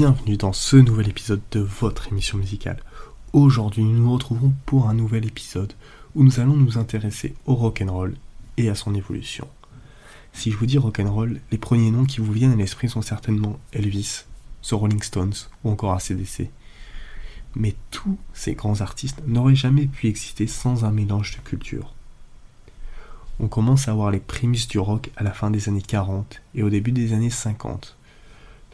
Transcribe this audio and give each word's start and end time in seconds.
bienvenue 0.00 0.38
dans 0.38 0.54
ce 0.54 0.76
nouvel 0.76 1.10
épisode 1.10 1.42
de 1.50 1.60
votre 1.60 2.08
émission 2.08 2.38
musicale. 2.38 2.82
Aujourd'hui, 3.34 3.84
nous 3.84 4.02
nous 4.02 4.14
retrouvons 4.14 4.54
pour 4.64 4.88
un 4.88 4.94
nouvel 4.94 5.26
épisode 5.26 5.74
où 6.14 6.24
nous 6.24 6.40
allons 6.40 6.56
nous 6.56 6.78
intéresser 6.78 7.34
au 7.44 7.54
rock'n'roll 7.54 8.16
et 8.56 8.70
à 8.70 8.74
son 8.74 8.94
évolution. 8.94 9.46
Si 10.32 10.50
je 10.50 10.56
vous 10.56 10.64
dis 10.64 10.78
rock'n'roll, 10.78 11.42
les 11.50 11.58
premiers 11.58 11.90
noms 11.90 12.06
qui 12.06 12.22
vous 12.22 12.32
viennent 12.32 12.54
à 12.54 12.56
l'esprit 12.56 12.88
sont 12.88 13.02
certainement 13.02 13.60
Elvis, 13.74 14.24
The 14.62 14.70
Rolling 14.72 15.02
Stones 15.02 15.34
ou 15.64 15.70
encore 15.70 15.92
ACDC. 15.92 16.48
Mais 17.54 17.74
tous 17.90 18.16
ces 18.32 18.54
grands 18.54 18.80
artistes 18.80 19.20
n'auraient 19.26 19.54
jamais 19.54 19.84
pu 19.84 20.06
exister 20.06 20.46
sans 20.46 20.86
un 20.86 20.92
mélange 20.92 21.36
de 21.36 21.42
cultures. 21.46 21.92
On 23.38 23.48
commence 23.48 23.86
à 23.86 23.92
voir 23.92 24.10
les 24.10 24.20
prémices 24.20 24.66
du 24.66 24.78
rock 24.78 25.10
à 25.18 25.24
la 25.24 25.32
fin 25.32 25.50
des 25.50 25.68
années 25.68 25.82
40 25.82 26.40
et 26.54 26.62
au 26.62 26.70
début 26.70 26.92
des 26.92 27.12
années 27.12 27.28
50, 27.28 27.98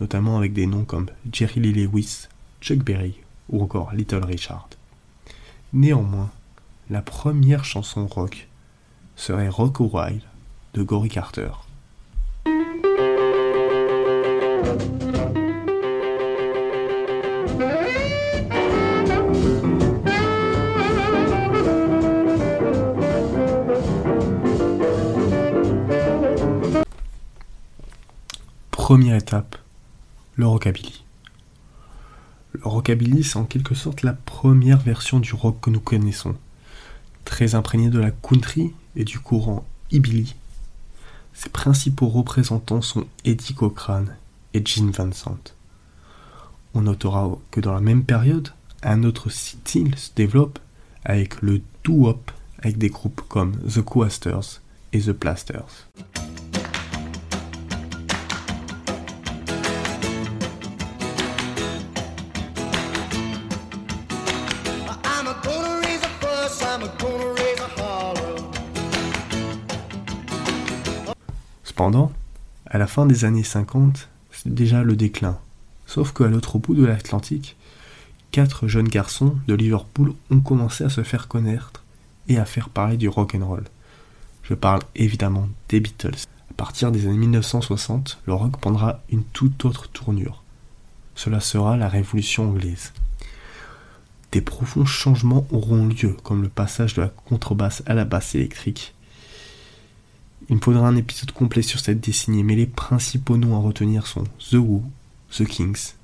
notamment 0.01 0.39
avec 0.39 0.53
des 0.53 0.67
noms 0.67 0.85
comme 0.85 1.07
Jerry 1.33 1.61
Lee 1.61 1.73
Lewis, 1.73 2.29
Chuck 2.61 2.79
Berry 2.79 3.15
ou 3.49 3.63
encore 3.63 3.93
Little 3.93 4.25
Richard. 4.25 4.69
Néanmoins, 5.73 6.31
la 6.91 7.03
première 7.03 7.65
chanson 7.65 8.07
rock 8.07 8.49
serait 9.17 9.49
Rock 9.49 9.81
Wild 9.81 10.23
de 10.75 10.83
Gory 10.83 11.09
Carter. 11.09 11.51
Première 28.71 29.17
étape, 29.17 29.59
le 30.37 30.47
rockabilly. 30.47 31.03
Le 32.53 32.61
rockabilly, 32.63 33.25
c'est 33.25 33.39
en 33.39 33.45
quelque 33.45 33.75
sorte 33.75 34.03
la 34.03 34.13
première 34.13 34.79
version 34.79 35.19
du 35.19 35.35
rock 35.35 35.61
que 35.61 35.71
nous 35.71 35.81
connaissons, 35.81 36.37
très 37.25 37.55
imprégné 37.55 37.91
de 37.91 37.99
la 37.99 38.11
country 38.11 38.73
et 38.95 39.05
du 39.05 39.19
courant 39.19 39.67
hillbilly. 39.91 40.35
Ses 41.33 41.49
principaux 41.51 42.09
représentants 42.09 42.83
sont 42.83 43.07
Eddie 43.25 43.55
Cochrane 43.55 44.17
et 44.55 44.65
Gene 44.65 44.91
Vincent. 44.91 45.39
On 46.75 46.83
notera 46.83 47.31
que 47.51 47.61
dans 47.61 47.75
la 47.75 47.81
même 47.81 48.05
période, 48.05 48.51
un 48.83 49.03
autre 49.03 49.31
style 49.31 49.97
se 49.99 50.11
développe 50.15 50.59
avec 51.05 51.43
le 51.43 51.61
doo-wop 51.85 52.31
avec 52.59 52.79
des 52.79 52.89
groupes 52.89 53.23
comme 53.29 53.57
The 53.69 53.83
Coasters 53.83 54.61
et 54.93 55.01
The 55.01 55.13
Plasters. 55.13 55.89
Cependant, 71.77 72.11
à 72.65 72.79
la 72.79 72.87
fin 72.87 73.05
des 73.05 73.27
années 73.27 73.43
50, 73.43 74.09
c'est 74.33 74.55
déjà 74.55 74.83
le 74.83 74.97
déclin. 74.97 75.39
Sauf 75.85 76.15
qu'à 76.15 76.27
l'autre 76.27 76.57
bout 76.59 76.75
de 76.75 76.87
l'Atlantique, 76.87 77.55
quatre 78.31 78.67
jeunes 78.67 78.89
garçons 78.89 79.37
de 79.47 79.53
Liverpool 79.53 80.15
ont 80.31 80.41
commencé 80.41 80.85
à 80.85 80.89
se 80.89 81.03
faire 81.03 81.29
connaître 81.29 81.85
et 82.29 82.39
à 82.39 82.47
faire 82.47 82.71
parler 82.71 82.97
du 82.97 83.11
rock 83.11 83.35
and 83.35 83.47
roll. 83.47 83.65
Je 84.43 84.55
parle 84.55 84.81
évidemment 84.95 85.51
des 85.69 85.81
Beatles. 85.81 86.25
À 86.51 86.55
partir 86.55 86.91
des 86.91 87.09
années 87.09 87.19
1960, 87.19 88.21
le 88.25 88.33
rock 88.33 88.57
prendra 88.57 89.03
une 89.11 89.25
toute 89.25 89.67
autre 89.67 89.87
tournure. 89.91 90.45
Cela 91.15 91.41
sera 91.41 91.77
la 91.77 91.91
révolution 91.91 92.49
anglaise. 92.49 92.95
Des 94.33 94.41
profonds 94.41 94.87
changements 94.87 95.47
auront 95.51 95.85
lieu, 95.85 96.17
comme 96.23 96.41
le 96.41 96.49
passage 96.49 96.95
de 96.95 97.03
la 97.03 97.09
contrebasse 97.09 97.83
à 97.85 97.93
la 97.93 98.07
basse 98.07 98.35
électrique, 98.35 98.95
il 100.49 100.57
me 100.57 100.61
faudra 100.61 100.87
un 100.87 100.97
épisode 100.97 101.33
complet 101.33 101.63
sur 101.63 101.81
cette 101.81 102.01
décennie, 102.01 102.45
mais 102.45 102.55
les 102.55 102.67
principaux 102.67 103.37
noms 103.37 103.57
à 103.57 103.61
retenir 103.61 104.07
sont 104.07 104.25
The 104.51 104.55
Who, 104.55 104.83
The 105.31 105.45
Kings, 105.45 105.95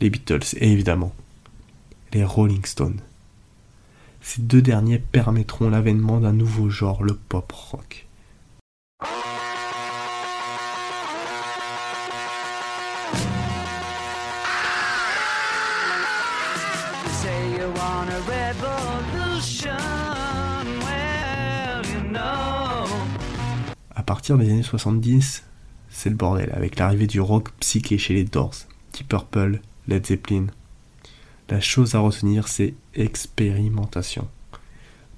les 0.00 0.10
Beatles 0.10 0.56
et 0.56 0.72
évidemment 0.72 1.12
les 2.12 2.24
Rolling 2.24 2.64
Stones. 2.64 3.00
Ces 4.20 4.42
deux 4.42 4.62
derniers 4.62 4.98
permettront 4.98 5.68
l'avènement 5.68 6.20
d'un 6.20 6.32
nouveau 6.32 6.70
genre, 6.70 7.02
le 7.02 7.14
pop 7.14 7.50
rock. 7.52 8.08
Partir 24.08 24.38
des 24.38 24.48
années 24.48 24.62
70, 24.62 25.42
c'est 25.90 26.08
le 26.08 26.16
bordel, 26.16 26.50
avec 26.54 26.78
l'arrivée 26.78 27.06
du 27.06 27.20
rock 27.20 27.50
psyché 27.60 27.98
chez 27.98 28.14
les 28.14 28.24
Doors, 28.24 28.54
Deep 28.94 29.06
Purple, 29.06 29.60
Led 29.86 30.06
Zeppelin. 30.06 30.46
La 31.50 31.60
chose 31.60 31.94
à 31.94 31.98
retenir, 31.98 32.48
c'est 32.48 32.72
expérimentation. 32.94 34.26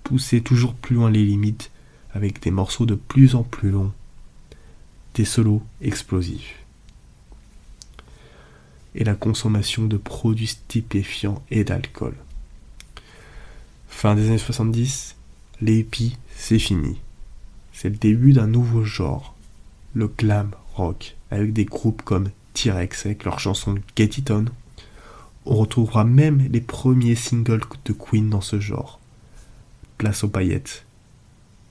Pousser 0.02 0.40
toujours 0.40 0.74
plus 0.74 0.96
loin 0.96 1.08
les 1.08 1.24
limites, 1.24 1.70
avec 2.14 2.42
des 2.42 2.50
morceaux 2.50 2.84
de 2.84 2.96
plus 2.96 3.36
en 3.36 3.44
plus 3.44 3.70
longs, 3.70 3.92
des 5.14 5.24
solos 5.24 5.62
explosifs. 5.80 6.56
Et 8.96 9.04
la 9.04 9.14
consommation 9.14 9.84
de 9.84 9.98
produits 9.98 10.48
stupéfiants 10.48 11.44
et 11.52 11.62
d'alcool. 11.62 12.16
Fin 13.88 14.16
des 14.16 14.26
années 14.26 14.38
70, 14.38 15.14
les 15.60 15.78
hippies, 15.78 16.16
c'est 16.34 16.58
fini. 16.58 16.98
C'est 17.82 17.88
le 17.88 17.96
début 17.96 18.34
d'un 18.34 18.46
nouveau 18.46 18.84
genre, 18.84 19.34
le 19.94 20.06
glam 20.06 20.50
rock, 20.74 21.16
avec 21.30 21.54
des 21.54 21.64
groupes 21.64 22.02
comme 22.02 22.28
T-Rex 22.52 23.06
avec 23.06 23.24
leur 23.24 23.40
chanson 23.40 23.76
Get 23.96 24.18
It 24.18 24.30
On. 24.30 24.44
On 25.46 25.54
retrouvera 25.54 26.04
même 26.04 26.46
les 26.50 26.60
premiers 26.60 27.14
singles 27.14 27.62
de 27.86 27.94
Queen 27.94 28.28
dans 28.28 28.42
ce 28.42 28.60
genre. 28.60 29.00
Place 29.96 30.24
aux 30.24 30.28
paillettes, 30.28 30.84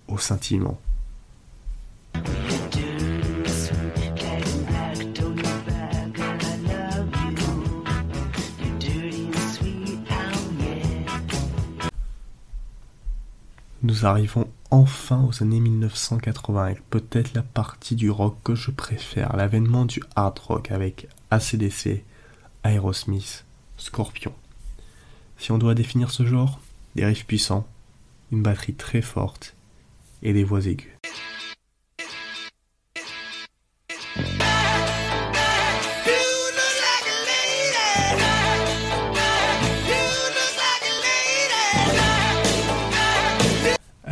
au 0.07 0.17
scintillement. 0.17 0.81
Nous 13.83 14.07
arrivons 14.07 14.49
enfin 14.71 15.23
aux 15.25 15.43
années 15.43 15.59
1980 15.59 16.63
avec 16.63 16.89
peut-être 16.89 17.33
la 17.33 17.41
partie 17.41 17.95
du 17.95 18.09
rock 18.09 18.37
que 18.43 18.55
je 18.55 18.71
préfère, 18.71 19.35
l'avènement 19.35 19.85
du 19.85 20.01
hard 20.15 20.37
rock 20.39 20.71
avec 20.71 21.07
ACDC, 21.31 22.03
Aerosmith, 22.63 23.45
Scorpion. 23.77 24.33
Si 25.37 25.51
on 25.51 25.57
doit 25.57 25.75
définir 25.75 26.11
ce 26.11 26.25
genre, 26.25 26.59
des 26.95 27.05
riffs 27.05 27.25
puissants, 27.25 27.65
une 28.31 28.43
batterie 28.43 28.73
très 28.73 29.01
forte 29.01 29.55
et 30.21 30.33
des 30.33 30.43
voix 30.43 30.65
aiguës. 30.65 30.98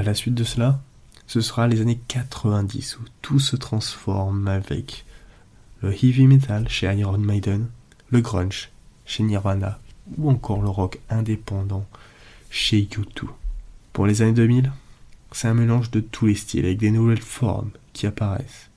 La 0.04 0.14
suite 0.14 0.36
de 0.36 0.44
cela, 0.44 0.80
ce 1.26 1.42
sera 1.42 1.68
les 1.68 1.82
années 1.82 2.00
90 2.08 3.00
où 3.00 3.04
tout 3.22 3.40
se 3.40 3.56
transforme 3.56 4.48
avec 4.48 5.06
le 5.82 5.92
heavy 5.92 6.28
metal 6.28 6.70
chez 6.70 6.88
Iron 6.96 7.18
Maiden, 7.18 7.68
le 8.10 8.22
grunge 8.22 8.70
chez 9.06 9.24
Nirvana 9.24 9.80
ou 10.18 10.30
encore 10.30 10.62
le 10.62 10.70
rock 10.70 11.00
indépendant 11.10 11.86
chez 12.50 12.82
U2. 12.84 13.28
Pour 13.92 14.06
les 14.06 14.22
années 14.22 14.34
2000, 14.34 14.72
c'est 15.32 15.48
un 15.48 15.54
mélange 15.54 15.92
de 15.92 16.00
tous 16.00 16.28
les 16.28 16.36
styles 16.36 16.66
avec 16.66 16.78
des 16.78 16.92
nouvelles 16.92 17.22
formes 17.22 17.72
qui 17.94 18.08
apparaissent. 18.08 18.70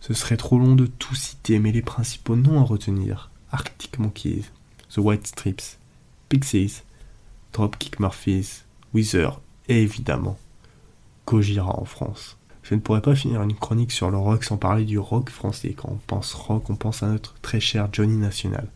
Ce 0.00 0.14
serait 0.14 0.36
trop 0.36 0.58
long 0.58 0.76
de 0.76 0.86
tout 0.86 1.14
citer, 1.14 1.58
mais 1.58 1.72
les 1.72 1.82
principaux 1.82 2.36
noms 2.36 2.60
à 2.60 2.64
retenir 2.64 3.30
Arctic 3.50 3.98
Monkeys, 3.98 4.44
The 4.90 4.98
White 4.98 5.26
Strips, 5.26 5.78
Pixies, 6.28 6.82
Dropkick 7.52 7.98
Murphys, 7.98 8.62
Weezer 8.94 9.40
et 9.68 9.82
évidemment 9.82 10.38
Gojira 11.30 11.78
en 11.78 11.84
France. 11.84 12.38
Je 12.64 12.74
ne 12.74 12.80
pourrais 12.80 13.02
pas 13.02 13.14
finir 13.14 13.40
une 13.42 13.54
chronique 13.54 13.92
sur 13.92 14.10
le 14.10 14.16
rock 14.16 14.42
sans 14.42 14.56
parler 14.56 14.84
du 14.84 14.98
rock 14.98 15.30
français. 15.30 15.74
Quand 15.76 15.90
on 15.92 16.00
pense 16.08 16.34
rock, 16.34 16.68
on 16.70 16.74
pense 16.74 17.04
à 17.04 17.06
notre 17.06 17.34
très 17.40 17.60
cher 17.60 17.88
Johnny 17.92 18.16
National, 18.16 18.66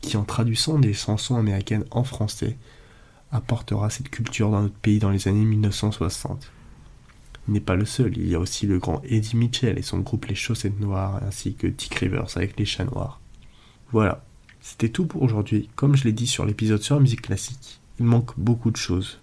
qui 0.00 0.16
en 0.16 0.24
traduisant 0.24 0.78
des 0.78 0.94
chansons 0.94 1.36
américaines 1.36 1.84
en 1.90 2.02
français, 2.02 2.56
apportera 3.30 3.90
cette 3.90 4.08
culture 4.08 4.50
dans 4.50 4.62
notre 4.62 4.74
pays 4.74 5.00
dans 5.00 5.10
les 5.10 5.28
années 5.28 5.44
1960. 5.44 6.50
Il 7.46 7.52
n'est 7.52 7.60
pas 7.60 7.76
le 7.76 7.84
seul, 7.84 8.16
il 8.16 8.26
y 8.26 8.34
a 8.34 8.40
aussi 8.40 8.66
le 8.66 8.78
grand 8.78 9.02
Eddie 9.04 9.36
Mitchell 9.36 9.78
et 9.78 9.82
son 9.82 9.98
groupe 9.98 10.24
Les 10.24 10.34
Chaussettes 10.34 10.80
Noires, 10.80 11.20
ainsi 11.26 11.56
que 11.56 11.66
Dick 11.66 11.94
Rivers 11.96 12.36
avec 12.36 12.58
Les 12.58 12.64
Chats 12.64 12.86
Noirs. 12.86 13.20
Voilà, 13.92 14.24
C'était 14.62 14.88
tout 14.88 15.04
pour 15.04 15.22
aujourd'hui. 15.22 15.68
Comme 15.76 15.94
je 15.94 16.04
l'ai 16.04 16.12
dit 16.12 16.26
sur 16.26 16.46
l'épisode 16.46 16.80
sur 16.80 16.94
la 16.94 17.02
musique 17.02 17.22
classique, 17.22 17.80
il 18.00 18.06
manque 18.06 18.32
beaucoup 18.38 18.70
de 18.70 18.76
choses. 18.76 19.20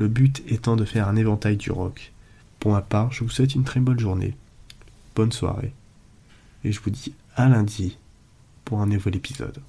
Le 0.00 0.08
but 0.08 0.42
étant 0.46 0.76
de 0.76 0.86
faire 0.86 1.08
un 1.08 1.16
éventail 1.16 1.58
du 1.58 1.70
rock. 1.70 2.14
Pour 2.58 2.72
ma 2.72 2.80
part, 2.80 3.12
je 3.12 3.22
vous 3.22 3.28
souhaite 3.28 3.54
une 3.54 3.64
très 3.64 3.80
bonne 3.80 4.00
journée, 4.00 4.34
bonne 5.14 5.30
soirée, 5.30 5.74
et 6.64 6.72
je 6.72 6.80
vous 6.80 6.88
dis 6.88 7.12
à 7.36 7.50
lundi 7.50 7.98
pour 8.64 8.80
un 8.80 8.86
nouvel 8.86 9.16
épisode. 9.16 9.60